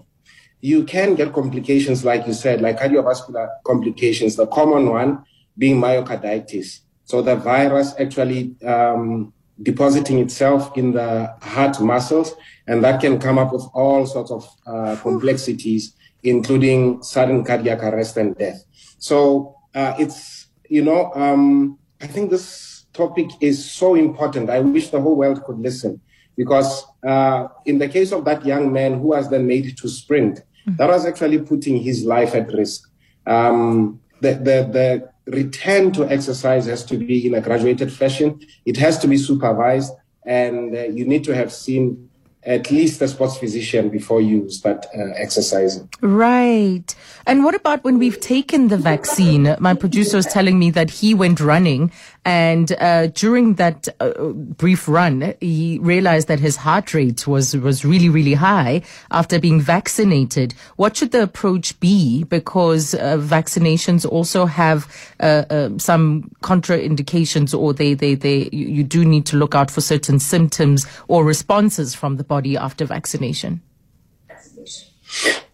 [0.60, 4.36] you can get complications, like you said, like cardiovascular complications.
[4.36, 5.24] The common one
[5.58, 6.82] being myocarditis.
[7.06, 12.36] So the virus actually um, depositing itself in the heart muscles,
[12.68, 18.16] and that can come up with all sorts of uh, complexities, including sudden cardiac arrest
[18.16, 18.64] and death.
[18.98, 24.48] So uh, it's, you know, um, I think this topic is so important.
[24.48, 26.00] I wish the whole world could listen
[26.36, 30.36] because uh, in the case of that young man who was then made to sprint,
[30.38, 30.76] mm-hmm.
[30.76, 32.88] that was actually putting his life at risk.
[33.26, 38.38] Um, the, the, the return to exercise has to be in a graduated fashion.
[38.64, 39.92] It has to be supervised,
[40.24, 42.05] and uh, you need to have seen
[42.46, 45.88] at least a sports physician before you start uh, exercising.
[46.00, 46.94] Right.
[47.26, 49.56] And what about when we've taken the vaccine?
[49.58, 51.90] My producer is telling me that he went running
[52.26, 57.84] and uh, during that uh, brief run, he realized that his heart rate was, was
[57.84, 60.52] really, really high after being vaccinated.
[60.74, 62.24] What should the approach be?
[62.24, 69.04] Because uh, vaccinations also have uh, uh, some contraindications or they, they, they, you do
[69.04, 73.62] need to look out for certain symptoms or responses from the body after vaccination.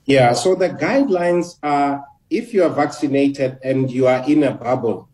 [0.06, 5.10] Yeah, so the guidelines are if you are vaccinated and you are in a bubble,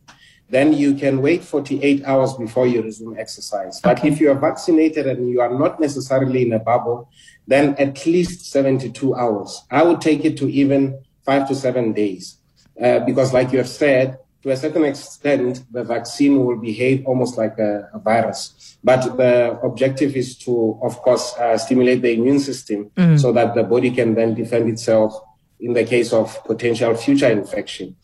[0.50, 3.80] then you can wait 48 hours before you resume exercise.
[3.80, 7.10] But if you are vaccinated and you are not necessarily in a bubble,
[7.46, 9.62] then at least 72 hours.
[9.70, 12.38] I would take it to even five to seven days.
[12.82, 17.36] Uh, because like you have said, to a certain extent, the vaccine will behave almost
[17.36, 18.78] like a, a virus.
[18.84, 23.20] But the objective is to, of course, uh, stimulate the immune system mm.
[23.20, 25.20] so that the body can then defend itself
[25.60, 27.96] in the case of potential future infection.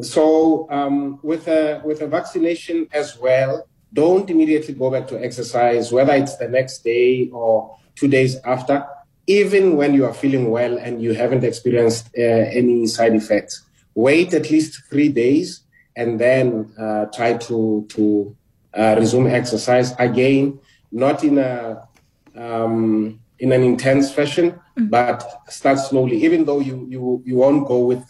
[0.00, 5.92] So um, with a with a vaccination as well, don't immediately go back to exercise,
[5.92, 8.86] whether it's the next day or two days after,
[9.26, 13.62] even when you are feeling well and you haven't experienced uh, any side effects.
[13.94, 15.62] Wait at least three days
[15.96, 18.34] and then uh, try to to
[18.74, 20.58] uh, resume exercise again,
[20.90, 21.86] not in a
[22.34, 24.88] um, in an intense fashion, mm.
[24.88, 26.16] but start slowly.
[26.24, 28.04] Even though you you you won't go with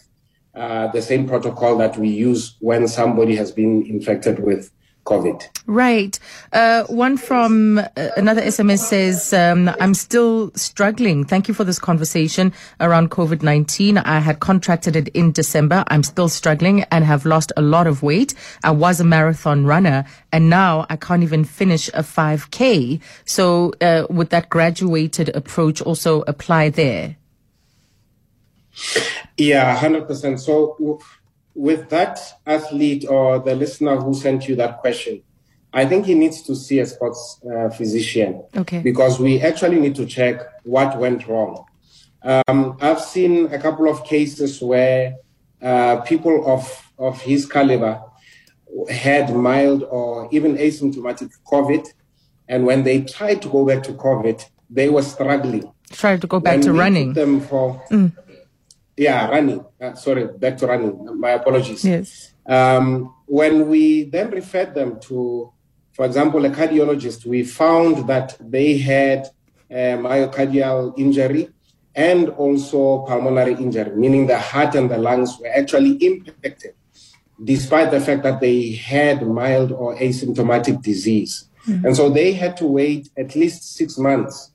[0.55, 4.71] uh, the same protocol that we use when somebody has been infected with
[5.05, 5.47] COVID.
[5.65, 6.17] Right.
[6.51, 7.85] Uh, one from uh,
[8.15, 11.25] another SMS says, um, I'm still struggling.
[11.25, 13.97] Thank you for this conversation around COVID 19.
[13.97, 15.83] I had contracted it in December.
[15.87, 18.33] I'm still struggling and have lost a lot of weight.
[18.63, 23.01] I was a marathon runner and now I can't even finish a 5K.
[23.25, 27.17] So, uh, would that graduated approach also apply there?
[29.37, 30.39] Yeah, 100%.
[30.39, 30.99] So,
[31.55, 35.21] with that athlete or the listener who sent you that question,
[35.71, 38.43] I think he needs to see a sports uh, physician.
[38.55, 38.79] Okay.
[38.81, 41.65] Because we actually need to check what went wrong.
[42.23, 45.15] Um, I've seen a couple of cases where
[45.61, 48.01] uh, people of, of his caliber
[48.89, 51.87] had mild or even asymptomatic COVID.
[52.47, 55.71] And when they tried to go back to COVID, they were struggling.
[55.91, 57.13] Tried to go back when to running.
[57.13, 58.11] Them for, mm.
[58.95, 59.65] Yeah, running.
[59.81, 61.19] Uh, sorry, back to running.
[61.19, 61.83] My apologies.
[61.83, 62.33] Yes.
[62.45, 65.51] Um, when we then referred them to,
[65.93, 69.29] for example, a cardiologist, we found that they had
[69.69, 71.49] a myocardial injury
[71.95, 76.73] and also pulmonary injury, meaning the heart and the lungs were actually impacted,
[77.43, 81.49] despite the fact that they had mild or asymptomatic disease.
[81.67, 81.85] Mm-hmm.
[81.87, 84.51] And so they had to wait at least six months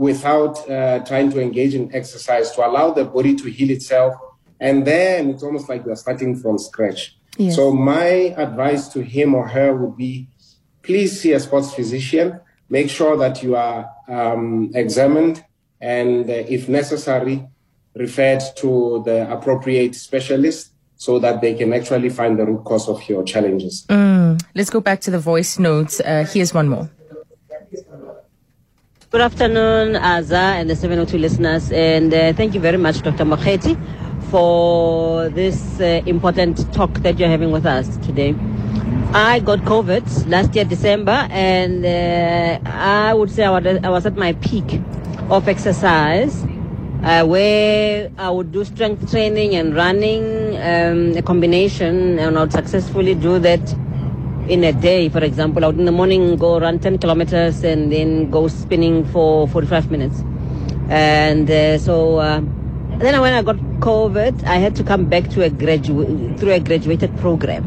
[0.00, 4.14] without uh, trying to engage in exercise to allow the body to heal itself.
[4.58, 7.18] And then it's almost like you're starting from scratch.
[7.36, 7.54] Yes.
[7.54, 8.06] So my
[8.46, 10.26] advice to him or her would be,
[10.82, 12.40] please see a sports physician.
[12.70, 15.44] Make sure that you are um, examined
[15.82, 17.46] and uh, if necessary,
[17.94, 23.06] referred to the appropriate specialist so that they can actually find the root cause of
[23.06, 23.84] your challenges.
[23.90, 24.42] Mm.
[24.54, 26.00] Let's go back to the voice notes.
[26.00, 26.88] Uh, here's one more.
[29.10, 33.24] Good afternoon, Aza and the 702 listeners, and uh, thank you very much, Dr.
[33.24, 33.76] Makgethi,
[34.30, 38.36] for this uh, important talk that you're having with us today.
[39.12, 44.06] I got COVID last year, December, and uh, I would say I was, I was
[44.06, 44.80] at my peak
[45.28, 46.44] of exercise.
[47.02, 52.52] Uh, where I would do strength training and running, um, a combination, and I would
[52.52, 53.74] successfully do that
[54.50, 55.08] in a day.
[55.08, 59.04] For example, I would in the morning go run 10 kilometers and then go spinning
[59.06, 60.22] for 45 minutes.
[60.88, 62.40] And uh, so uh,
[62.98, 66.60] then when I got COVID, I had to come back to a gradu- through a
[66.60, 67.64] graduated program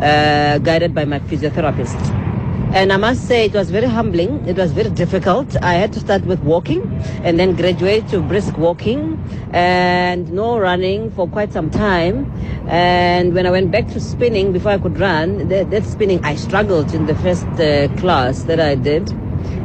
[0.00, 2.29] uh, guided by my physiotherapist.
[2.72, 4.46] And I must say it was very humbling.
[4.46, 5.56] It was very difficult.
[5.60, 6.80] I had to start with walking
[7.24, 9.18] and then graduate to brisk walking
[9.52, 12.32] and no running for quite some time.
[12.68, 16.36] And when I went back to spinning before I could run, that, that spinning, I
[16.36, 19.12] struggled in the first uh, class that I did.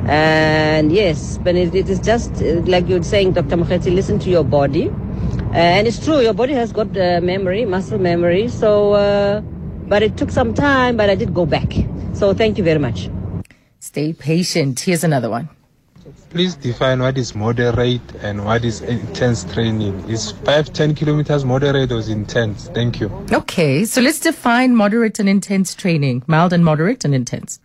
[0.07, 3.57] And yes, but it, it is just uh, like you're saying, Dr.
[3.57, 4.91] Makgethi, listen to your body.
[5.53, 8.47] And it's true, your body has got uh, memory, muscle memory.
[8.47, 11.71] So, uh, but it took some time, but I did go back.
[12.15, 13.09] So thank you very much.
[13.79, 14.79] Stay patient.
[14.79, 15.49] Here's another one.
[16.29, 20.09] Please define what is moderate and what is intense training.
[20.09, 22.69] Is 5, 10 kilometers moderate or is intense?
[22.69, 23.11] Thank you.
[23.33, 26.23] Okay, so let's define moderate and intense training.
[26.27, 27.59] Mild and moderate and intense.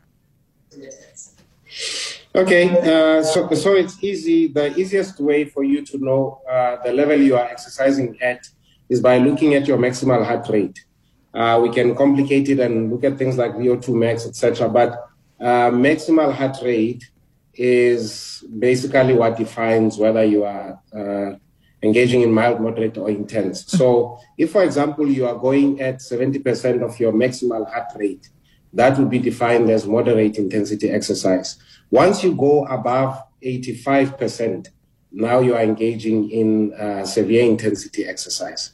[2.34, 4.46] Okay, uh, so so it's easy.
[4.48, 8.48] The easiest way for you to know uh, the level you are exercising at
[8.88, 10.84] is by looking at your maximal heart rate.
[11.32, 14.68] Uh, we can complicate it and look at things like VO2 max, etc.
[14.68, 17.08] But uh, maximal heart rate
[17.54, 21.36] is basically what defines whether you are uh,
[21.82, 23.66] engaging in mild, moderate, or intense.
[23.66, 28.28] So, if, for example, you are going at 70% of your maximal heart rate,
[28.72, 31.58] that would be defined as moderate intensity exercise.
[31.90, 34.68] Once you go above 85%,
[35.12, 38.72] now you are engaging in uh, severe intensity exercise.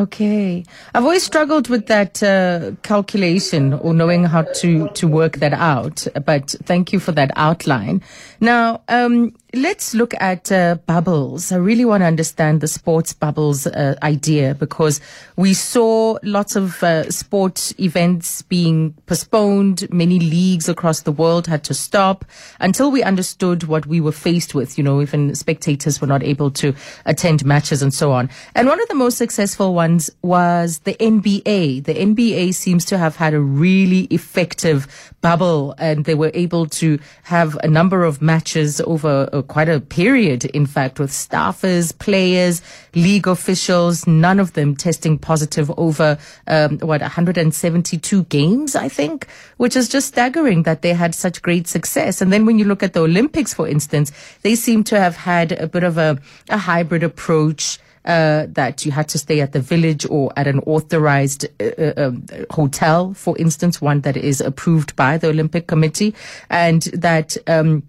[0.00, 0.64] Okay.
[0.94, 6.06] I've always struggled with that uh, calculation or knowing how to, to work that out,
[6.24, 8.00] but thank you for that outline.
[8.40, 11.50] Now, um, let's look at uh, bubbles.
[11.50, 15.00] I really want to understand the sports bubbles uh, idea because
[15.36, 19.92] we saw lots of uh, sport events being postponed.
[19.92, 22.24] Many leagues across the world had to stop
[22.60, 24.78] until we understood what we were faced with.
[24.78, 28.30] You know, even spectators were not able to attend matches and so on.
[28.54, 31.84] And one of the most successful ones was the NBA.
[31.84, 36.98] The NBA seems to have had a really effective bubble and they were able to
[37.24, 42.62] have a number of matches over uh, quite a period, in fact, with staffers, players,
[42.94, 49.26] league officials, none of them testing positive over, um, what, 172 games, I think,
[49.56, 52.20] which is just staggering that they had such great success.
[52.20, 55.52] And then when you look at the Olympics, for instance, they seem to have had
[55.52, 59.60] a bit of a, a hybrid approach uh, that you had to stay at the
[59.60, 64.96] village or at an authorized uh, uh, um, hotel, for instance, one that is approved
[64.96, 66.14] by the Olympic Committee,
[66.48, 67.82] and that um,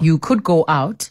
[0.00, 1.10] you could go out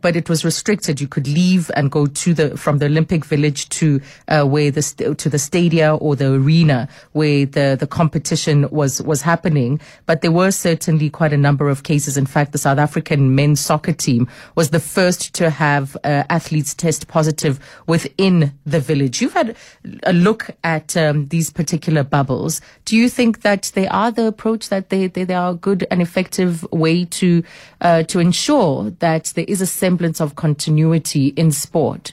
[0.00, 1.00] but it was restricted.
[1.00, 5.14] You could leave and go to the from the Olympic Village to uh, where the
[5.16, 9.80] to the stadia or the arena where the the competition was was happening.
[10.06, 12.16] But there were certainly quite a number of cases.
[12.16, 16.74] In fact, the South African men's soccer team was the first to have uh, athletes
[16.74, 19.20] test positive within the village.
[19.20, 19.56] You've had
[20.04, 22.60] a look at um, these particular bubbles.
[22.84, 25.86] Do you think that they are the approach that they they, they are a good
[25.90, 27.42] and effective way to
[27.80, 32.12] uh, to ensure that there is a semblance of continuity in sport?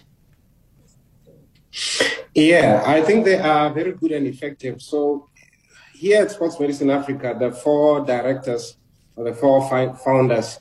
[2.33, 4.81] Yeah, I think they are very good and effective.
[4.81, 5.29] So
[5.93, 8.77] here at Sports Medicine Africa, the four directors
[9.15, 9.67] or the four
[10.03, 10.59] founders,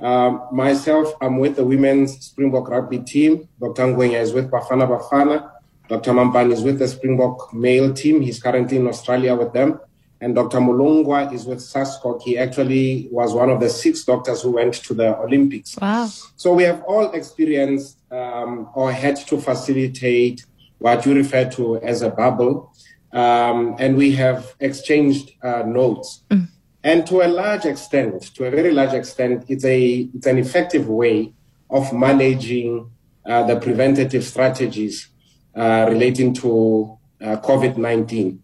[0.00, 3.48] um, myself, I'm with the women's Springbok rugby team.
[3.60, 3.82] Dr.
[3.82, 5.50] Ngwenya is with Bafana Bafana.
[5.88, 6.12] Dr.
[6.12, 8.20] Mampane is with the Springbok male team.
[8.20, 9.80] He's currently in Australia with them.
[10.22, 10.58] And Dr.
[10.58, 12.22] Mulungwa is with SASCOC.
[12.22, 15.78] He actually was one of the six doctors who went to the Olympics.
[15.78, 16.08] Wow.
[16.36, 20.44] So we have all experienced um, or had to facilitate
[20.78, 22.74] what you refer to as a bubble.
[23.12, 26.22] Um, and we have exchanged uh, notes.
[26.30, 26.48] Mm.
[26.82, 30.88] And to a large extent, to a very large extent, it's a it's an effective
[30.88, 31.34] way
[31.68, 32.90] of managing
[33.26, 35.08] uh, the preventative strategies
[35.54, 38.42] uh, relating to uh, COVID nineteen.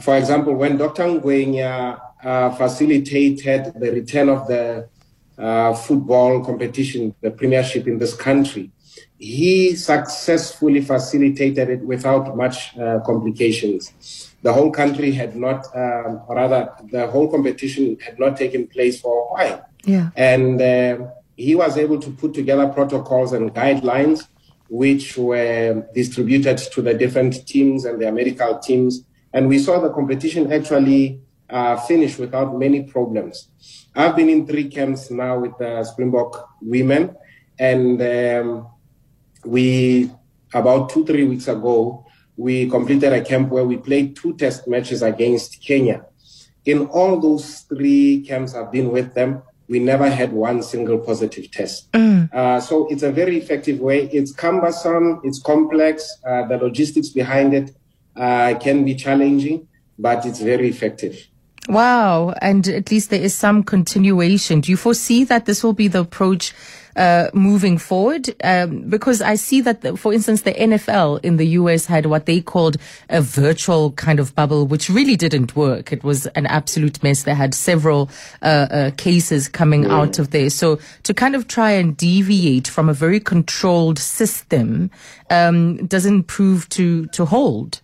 [0.00, 1.04] For example, when Dr.
[1.04, 4.88] Ngwenya uh, facilitated the return of the
[5.38, 8.70] uh, football competition, the premiership in this country,
[9.18, 14.32] he successfully facilitated it without much uh, complications.
[14.42, 19.00] The whole country had not, um, or rather, the whole competition had not taken place
[19.00, 19.66] for a while.
[19.84, 20.10] Yeah.
[20.16, 24.26] And uh, he was able to put together protocols and guidelines
[24.70, 29.04] which were distributed to the different teams and their medical teams.
[29.32, 33.48] And we saw the competition actually uh, finish without many problems.
[33.94, 37.16] I've been in three camps now with the Springbok women,
[37.58, 38.68] and um,
[39.44, 40.10] we,
[40.54, 42.06] about two, three weeks ago,
[42.36, 46.06] we completed a camp where we played two test matches against Kenya.
[46.64, 51.50] In all those three camps I've been with them, we never had one single positive
[51.50, 51.92] test.
[51.92, 52.32] Mm.
[52.32, 54.08] Uh, so it's a very effective way.
[54.12, 57.76] It's cumbersome, it's complex, uh, the logistics behind it
[58.16, 61.30] uh, can be challenging, but it's very effective.
[61.68, 62.34] Wow.
[62.40, 64.60] And at least there is some continuation.
[64.60, 66.54] Do you foresee that this will be the approach
[66.96, 68.34] uh, moving forward?
[68.42, 72.26] Um, because I see that, the, for instance, the NFL in the US had what
[72.26, 72.76] they called
[73.08, 75.92] a virtual kind of bubble, which really didn't work.
[75.92, 77.22] It was an absolute mess.
[77.24, 78.10] They had several
[78.42, 79.92] uh, uh, cases coming yeah.
[79.92, 80.50] out of there.
[80.50, 84.90] So to kind of try and deviate from a very controlled system
[85.28, 87.82] um, doesn't prove to to hold.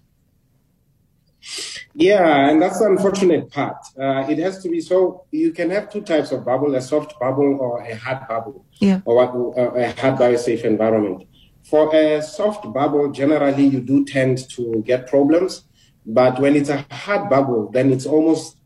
[1.95, 3.77] Yeah, and that's the unfortunate part.
[3.99, 5.25] Uh, it has to be so.
[5.31, 9.01] You can have two types of bubble: a soft bubble or a hard bubble, yeah.
[9.05, 11.27] or what, uh, a hard biosafe environment.
[11.65, 15.65] For a soft bubble, generally you do tend to get problems,
[16.05, 18.57] but when it's a hard bubble, then it's almost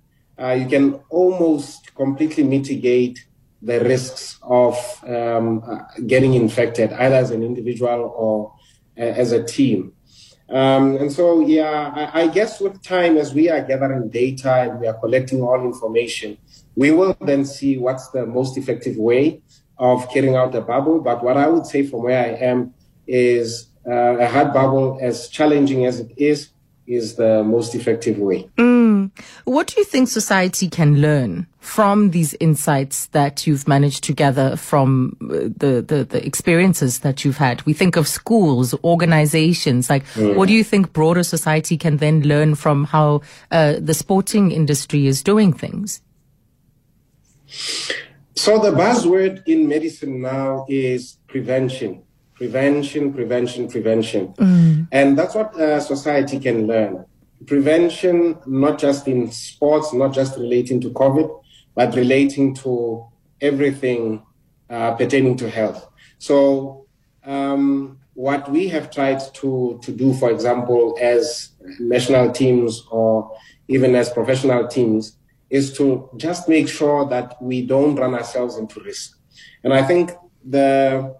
[0.41, 3.27] uh, you can almost completely mitigate
[3.63, 4.75] the risks of
[5.07, 8.55] um, uh, getting infected, either as an individual or
[8.99, 9.93] uh, as a team.
[10.51, 14.81] Um, and so, yeah, I, I, guess with time, as we are gathering data and
[14.81, 16.39] we are collecting all information,
[16.75, 19.43] we will then see what's the most effective way
[19.79, 21.01] of carrying out the bubble.
[21.01, 22.75] But what I would say from where I am
[23.07, 26.51] is uh, a hard bubble, as challenging as it is,
[26.87, 28.49] is the most effective way.
[28.59, 29.13] Mm.
[29.45, 34.57] What do you think society can learn from these insights that you've managed to gather
[34.57, 37.63] from uh, the, the, the experiences that you've had?
[37.63, 39.89] We think of schools, organizations.
[39.89, 40.35] Like, mm.
[40.35, 45.07] what do you think broader society can then learn from how uh, the sporting industry
[45.07, 46.01] is doing things?
[48.35, 52.03] So the buzzword in medicine now is prevention
[52.41, 54.29] prevention, prevention, prevention.
[54.29, 54.89] Mm.
[54.91, 57.05] And that's what uh, society can learn.
[57.47, 61.29] Prevention, not just in sports, not just relating to COVID,
[61.75, 63.07] but relating to
[63.41, 64.23] everything
[64.69, 65.89] uh, pertaining to health.
[66.19, 66.87] So,
[67.25, 73.37] um, what we have tried to, to do, for example, as national teams or
[73.69, 75.17] even as professional teams,
[75.49, 79.19] is to just make sure that we don't run ourselves into risk.
[79.65, 80.13] And I think
[80.45, 81.17] the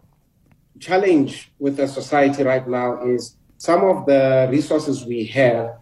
[0.79, 5.77] challenge with the society right now is some of the resources we have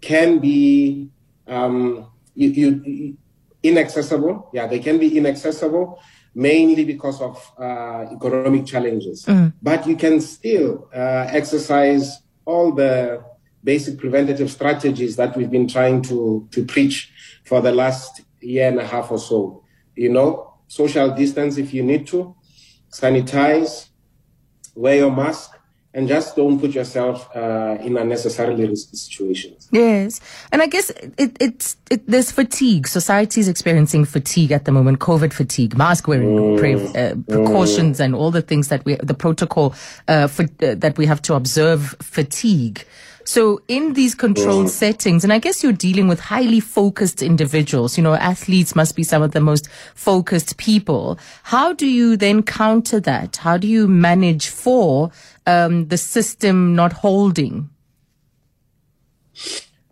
[0.00, 1.08] can be
[1.46, 3.16] um, you, you,
[3.62, 4.50] inaccessible.
[4.52, 6.00] Yeah, they can be inaccessible
[6.34, 9.24] mainly because of uh, economic challenges.
[9.26, 9.52] Mm.
[9.60, 13.22] But you can still uh, exercise all the
[13.62, 17.12] basic preventative strategies that we've been trying to, to preach
[17.44, 19.62] for the last year and a half or so.
[19.94, 22.34] You know, social distance if you need to,
[22.90, 23.88] sanitize,
[24.74, 25.50] wear your mask,
[25.94, 29.68] and just don't put yourself uh, in unnecessarily risky situations.
[29.70, 30.20] Yes,
[30.50, 32.86] and I guess it, it's it, there's fatigue.
[32.86, 35.00] Society is experiencing fatigue at the moment.
[35.00, 36.58] COVID fatigue, mask wearing, mm.
[36.58, 38.04] pre, uh, precautions, mm.
[38.04, 39.74] and all the things that we the protocol
[40.08, 41.94] uh, for, uh, that we have to observe.
[42.00, 42.84] Fatigue.
[43.24, 44.70] So in these controlled mm.
[44.70, 49.04] settings, and I guess you're dealing with highly focused individuals, you know, athletes must be
[49.04, 51.18] some of the most focused people.
[51.44, 53.36] How do you then counter that?
[53.36, 55.12] How do you manage for
[55.46, 57.70] um, the system not holding?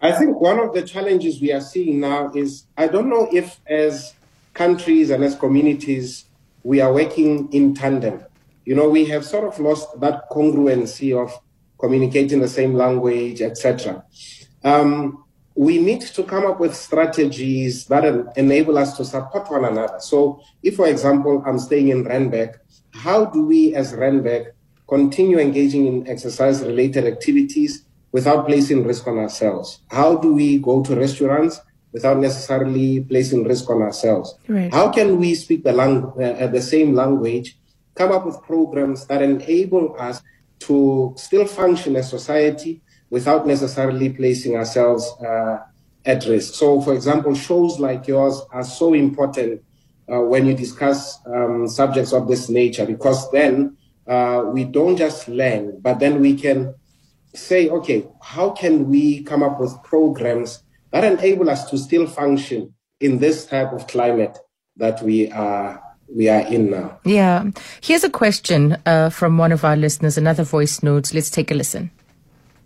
[0.02, 3.60] I think one of the challenges we are seeing now is I don't know if
[3.66, 4.14] as
[4.54, 6.24] countries and as communities
[6.62, 8.24] we are working in tandem.
[8.64, 11.32] You know, we have sort of lost that congruency of
[11.78, 14.04] communicating the same language, etc.
[14.62, 15.24] Um,
[15.54, 18.04] we need to come up with strategies that
[18.36, 19.98] enable us to support one another.
[19.98, 22.56] So, if, for example, I'm staying in Randburg,
[22.92, 24.52] how do we as Randburg
[24.90, 29.80] continue engaging in exercise related activities without placing risk on ourselves?
[29.90, 31.60] How do we go to restaurants
[31.92, 34.34] without necessarily placing risk on ourselves?
[34.48, 34.72] Right.
[34.72, 37.56] How can we speak the, lang- uh, the same language,
[37.94, 40.20] come up with programs that enable us
[40.60, 45.58] to still function as society without necessarily placing ourselves uh,
[46.04, 46.54] at risk.
[46.54, 49.62] So, for example, shows like yours are so important
[50.12, 53.76] uh, when you discuss um, subjects of this nature because then
[54.10, 56.74] uh, we don't just learn, but then we can
[57.32, 62.74] say, okay, how can we come up with programs that enable us to still function
[62.98, 64.36] in this type of climate
[64.76, 65.80] that we are
[66.12, 66.98] we are in now.
[67.04, 67.44] Yeah.
[67.80, 71.14] Here's a question uh, from one of our listeners, another voice note.
[71.14, 71.92] Let's take a listen.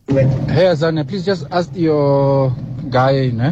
[0.09, 2.57] Hey Azania, please just ask your
[2.89, 3.51] guy, ne?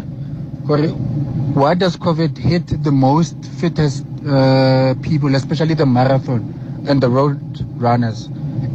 [1.58, 7.40] Why does COVID hit the most fittest uh, people, especially the marathon and the road
[7.80, 8.28] runners?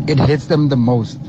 [0.08, 1.20] It hits them the most.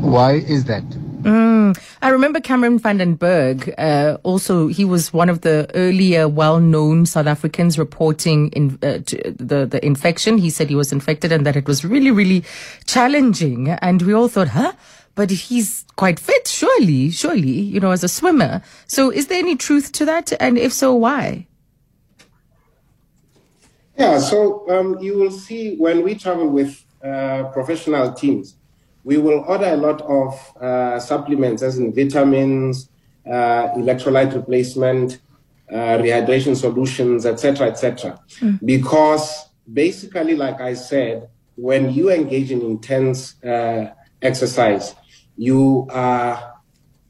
[0.00, 0.84] Why is that?
[1.22, 1.78] Mm.
[2.02, 3.72] I remember Cameron van der Burgh.
[3.78, 8.98] Uh, also, he was one of the earlier well-known South Africans reporting in, uh,
[9.38, 10.38] the the infection.
[10.38, 12.44] He said he was infected and that it was really, really
[12.86, 13.70] challenging.
[13.70, 14.72] And we all thought, huh?
[15.14, 18.62] But he's quite fit, surely, surely, you know, as a swimmer.
[18.86, 20.32] So, is there any truth to that?
[20.40, 21.46] And if so, why?
[23.96, 28.56] Yeah, so um, you will see when we travel with uh, professional teams
[29.04, 32.88] we will order a lot of uh, supplements, as in vitamins,
[33.26, 35.20] uh, electrolyte replacement,
[35.70, 38.20] uh, rehydration solutions, etc., etc.
[38.40, 38.60] Mm.
[38.64, 44.94] Because basically, like I said, when you engage in intense uh, exercise,
[45.36, 46.54] you are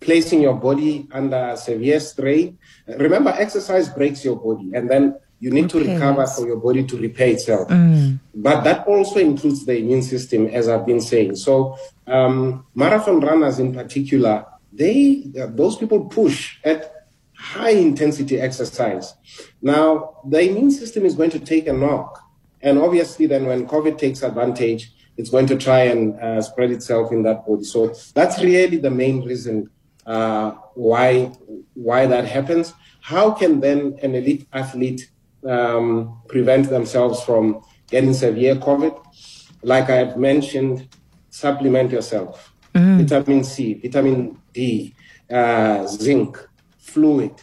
[0.01, 2.59] placing your body under severe strain.
[2.87, 5.85] Remember, exercise breaks your body, and then you need okay.
[5.85, 7.67] to recover for your body to repair itself.
[7.69, 8.21] Mm.
[8.33, 11.35] But that also includes the immune system, as I've been saying.
[11.35, 11.77] So,
[12.07, 19.15] um, marathon runners in particular, they uh, those people push at high intensity exercise.
[19.61, 22.23] Now, the immune system is going to take a knock,
[22.61, 27.11] and obviously, then when COVID takes advantage, it's going to try and uh, spread itself
[27.11, 27.65] in that body.
[27.65, 29.71] So that's really the main reason
[30.07, 31.33] uh, why
[31.75, 32.75] why that happens.
[33.01, 35.11] How can then an elite athlete
[35.47, 38.99] um, prevent themselves from getting severe COVID.
[39.63, 40.89] Like I have mentioned,
[41.31, 42.53] supplement yourself.
[42.75, 43.05] Mm-hmm.
[43.05, 44.95] Vitamin C, vitamin D,
[45.31, 46.39] uh, zinc,
[46.79, 47.35] fluid.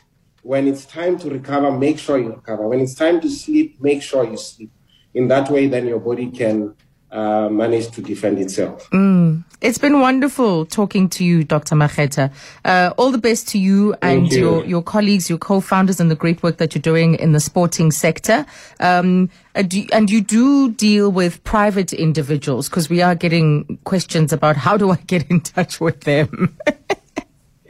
[0.42, 2.68] When it's time to recover, make sure you recover.
[2.68, 4.72] When it's time to sleep, make sure you sleep.
[5.14, 6.76] In that way, then your body can
[7.12, 8.90] uh, managed to defend itself.
[8.92, 9.44] Mm.
[9.62, 11.76] It's been wonderful talking to you, Dr.
[11.76, 12.32] Makgethi.
[12.64, 14.40] Uh, all the best to you and you.
[14.40, 17.92] your, your colleagues, your co-founders, and the great work that you're doing in the sporting
[17.92, 18.46] sector.
[18.80, 24.78] Um, and you do deal with private individuals because we are getting questions about how
[24.78, 26.58] do I get in touch with them.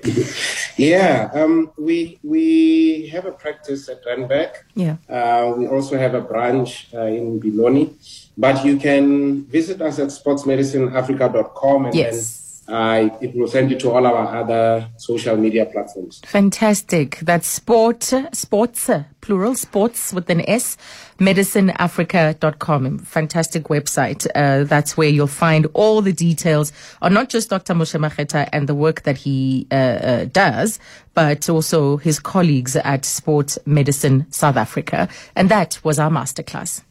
[0.77, 4.51] yeah, um, we we have a practice at Randburg.
[4.75, 4.97] Yeah.
[5.09, 7.93] Uh, we also have a branch uh, in Benoni.
[8.37, 12.13] But you can visit us at sportsmedicineafrica.com and yes.
[12.15, 16.21] then uh, it will send you to all our other social media platforms.
[16.25, 17.19] Fantastic.
[17.21, 18.89] That's sport, sports,
[19.21, 20.77] plural, sports with an S,
[21.19, 22.99] medicineafrica.com.
[22.99, 24.27] Fantastic website.
[24.35, 27.73] Uh, that's where you'll find all the details on not just Dr.
[27.73, 30.79] Moshe Makgethi and the work that he uh, uh, does,
[31.13, 35.09] but also his colleagues at Sport Medicine South Africa.
[35.35, 36.81] And that was our masterclass.